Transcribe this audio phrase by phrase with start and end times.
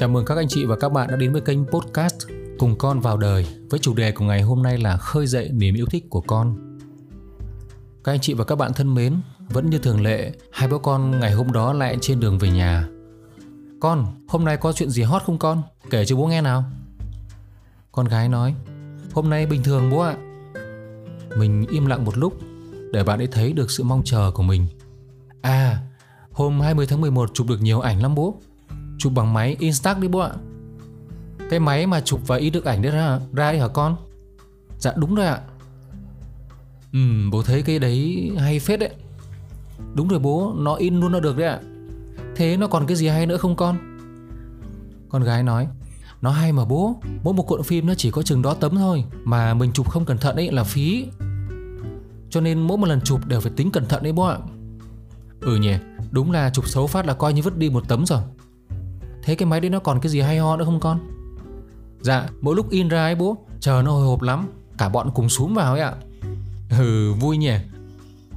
[0.00, 2.14] Chào mừng các anh chị và các bạn đã đến với kênh podcast
[2.58, 5.74] Cùng con vào đời với chủ đề của ngày hôm nay là khơi dậy niềm
[5.74, 6.78] yêu thích của con.
[8.04, 11.20] Các anh chị và các bạn thân mến, vẫn như thường lệ, hai bố con
[11.20, 12.88] ngày hôm đó lại trên đường về nhà.
[13.80, 15.62] Con, hôm nay có chuyện gì hot không con?
[15.90, 16.64] Kể cho bố nghe nào.
[17.92, 18.54] Con gái nói,
[19.12, 20.16] hôm nay bình thường bố ạ.
[21.36, 22.38] Mình im lặng một lúc
[22.92, 24.66] để bạn ấy thấy được sự mong chờ của mình.
[25.42, 25.82] À,
[26.32, 28.40] hôm 20 tháng 11 chụp được nhiều ảnh lắm bố.
[29.00, 30.30] Chụp bằng máy Instax đi bố ạ.
[31.50, 33.96] Cái máy mà chụp và in được ảnh đấy ra, ra đấy hả con?
[34.78, 35.40] Dạ đúng rồi ạ.
[36.92, 36.98] Ừ,
[37.32, 38.90] bố thấy cái đấy hay phết đấy.
[39.94, 41.60] Đúng rồi bố, nó in luôn nó được đấy ạ.
[42.36, 43.78] Thế nó còn cái gì hay nữa không con?
[45.08, 45.68] Con gái nói,
[46.22, 49.04] nó hay mà bố, mỗi một cuộn phim nó chỉ có chừng đó tấm thôi,
[49.24, 51.06] mà mình chụp không cẩn thận ấy là phí.
[52.30, 54.38] Cho nên mỗi một lần chụp đều phải tính cẩn thận đấy bố ạ.
[55.40, 55.74] Ừ nhỉ,
[56.10, 58.20] đúng là chụp xấu phát là coi như vứt đi một tấm rồi.
[59.30, 60.98] Thế cái máy đấy nó còn cái gì hay ho nữa không con?
[62.00, 65.28] Dạ, mỗi lúc in ra ấy bố, chờ nó hồi hộp lắm, cả bọn cùng
[65.28, 65.94] xuống vào ấy ạ.
[66.78, 67.52] Ừ, vui nhỉ.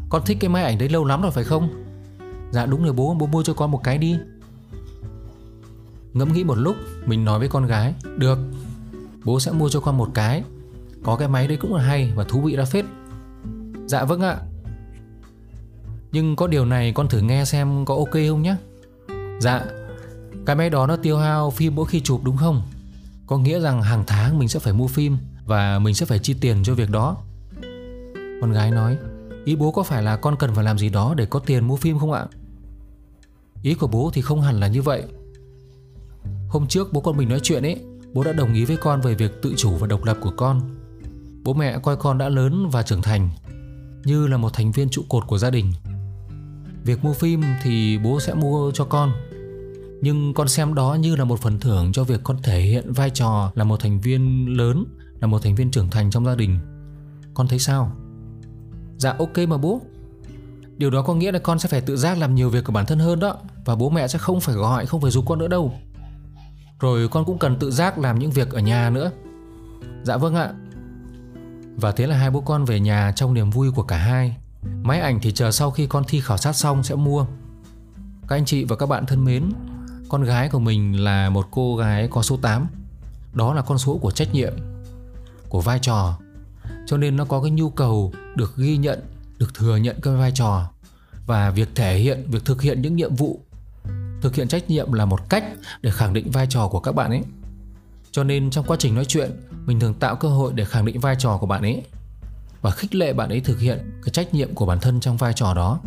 [0.10, 1.70] Con thích cái máy ảnh đấy lâu lắm rồi phải không?
[2.52, 4.18] Dạ đúng rồi bố, bố mua cho con một cái đi.
[6.14, 8.38] Ngẫm nghĩ một lúc, mình nói với con gái, được,
[9.24, 10.44] bố sẽ mua cho con một cái.
[11.04, 12.86] Có cái máy đấy cũng là hay và thú vị ra phết.
[13.86, 14.38] Dạ vâng ạ.
[16.12, 18.56] Nhưng có điều này con thử nghe xem có ok không nhé.
[19.40, 19.66] Dạ,
[20.46, 22.62] cái máy đó nó tiêu hao phim mỗi khi chụp đúng không?
[23.28, 26.34] Có nghĩa rằng hàng tháng mình sẽ phải mua phim và mình sẽ phải chi
[26.42, 27.18] tiền cho việc đó.
[28.42, 28.98] Con gái nói,
[29.46, 31.76] ý bố có phải là con cần phải làm gì đó để có tiền mua
[31.76, 32.26] phim không ạ?
[33.62, 35.04] Ý của bố thì không hẳn là như vậy.
[36.50, 37.82] Hôm trước bố con mình nói chuyện ấy,
[38.14, 40.62] bố đã đồng ý với con về việc tự chủ và độc lập của con.
[41.44, 43.30] Bố mẹ coi con đã lớn và trưởng thành,
[44.06, 45.74] như là một thành viên trụ cột của gia đình.
[46.84, 49.12] Việc mua phim thì bố sẽ mua cho con
[50.04, 53.10] nhưng con xem đó như là một phần thưởng cho việc con thể hiện vai
[53.10, 54.86] trò là một thành viên lớn,
[55.22, 56.60] là một thành viên trưởng thành trong gia đình.
[57.34, 57.92] Con thấy sao?
[58.98, 59.82] Dạ ok mà bố.
[60.78, 62.86] Điều đó có nghĩa là con sẽ phải tự giác làm nhiều việc của bản
[62.86, 65.48] thân hơn đó, và bố mẹ sẽ không phải gọi, không phải giúp con nữa
[65.48, 65.74] đâu.
[66.80, 69.12] Rồi con cũng cần tự giác làm những việc ở nhà nữa.
[70.04, 70.54] Dạ vâng ạ.
[71.76, 74.38] Và thế là hai bố con về nhà trong niềm vui của cả hai.
[74.84, 77.26] Máy ảnh thì chờ sau khi con thi khảo sát xong sẽ mua.
[78.28, 79.50] Các anh chị và các bạn thân mến
[80.10, 82.68] con gái của mình là một cô gái có số 8
[83.34, 84.54] Đó là con số của trách nhiệm
[85.50, 86.20] Của vai trò.
[86.86, 89.00] Cho nên nó có cái nhu cầu được ghi nhận
[89.38, 90.70] Được thừa nhận cái vai trò.
[91.26, 93.40] Và việc thể hiện, việc thực hiện những nhiệm vụ
[94.22, 95.44] Thực hiện trách nhiệm là một cách
[95.82, 97.22] để khẳng định vai trò của các bạn ấy.
[98.12, 99.32] Cho nên trong quá trình nói chuyện
[99.66, 101.84] Mình thường tạo cơ hội để khẳng định vai trò của bạn ấy
[102.62, 105.34] Và khích lệ bạn ấy thực hiện cái trách nhiệm của bản thân trong vai
[105.34, 105.80] trò đó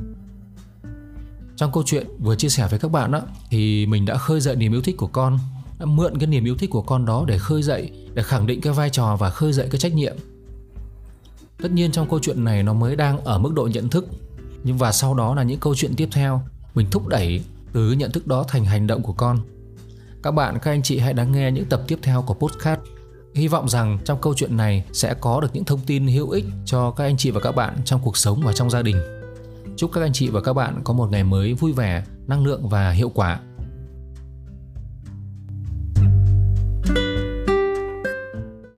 [1.56, 4.56] trong câu chuyện vừa chia sẻ với các bạn đó thì mình đã khơi dậy
[4.56, 5.38] niềm yêu thích của con,
[5.78, 8.60] đã mượn cái niềm yêu thích của con đó để khơi dậy, để khẳng định
[8.60, 10.16] cái vai trò và khơi dậy cái trách nhiệm.
[11.62, 14.06] Tất nhiên trong câu chuyện này nó mới đang ở mức độ nhận thức.
[14.64, 16.42] Nhưng và sau đó là những câu chuyện tiếp theo,
[16.74, 17.40] mình thúc đẩy
[17.72, 19.38] từ nhận thức đó thành hành động của con.
[20.22, 22.80] Các bạn, các anh chị hãy lắng nghe những tập tiếp theo của podcast.
[23.34, 26.44] Hy vọng rằng trong câu chuyện này sẽ có được những thông tin hữu ích
[26.64, 29.15] cho các anh chị và các bạn trong cuộc sống và trong gia đình.
[29.76, 32.68] Chúc các anh chị và các bạn có một ngày mới vui vẻ, năng lượng
[32.68, 33.40] và hiệu quả.